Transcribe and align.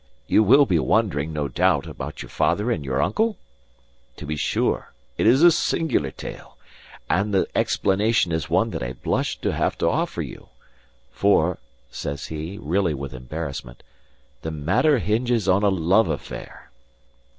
You 0.25 0.41
will 0.41 0.65
be 0.65 0.79
wondering, 0.79 1.31
no 1.31 1.47
doubt, 1.47 1.85
about 1.85 2.23
your 2.23 2.29
father 2.29 2.71
and 2.71 2.83
your 2.83 3.03
uncle? 3.03 3.37
To 4.17 4.25
be 4.25 4.35
sure 4.35 4.93
it 5.15 5.27
is 5.27 5.43
a 5.43 5.51
singular 5.51 6.09
tale; 6.09 6.57
and 7.07 7.31
the 7.35 7.45
explanation 7.55 8.31
is 8.31 8.49
one 8.49 8.71
that 8.71 8.81
I 8.81 8.93
blush 8.93 9.37
to 9.41 9.51
have 9.53 9.77
to 9.77 9.87
offer 9.87 10.23
you. 10.23 10.49
For," 11.11 11.59
says 11.91 12.25
he, 12.25 12.57
really 12.59 12.95
with 12.95 13.13
embarrassment, 13.13 13.83
"the 14.41 14.49
matter 14.49 14.97
hinges 14.97 15.47
on 15.47 15.61
a 15.61 15.69
love 15.69 16.07
affair." 16.07 16.71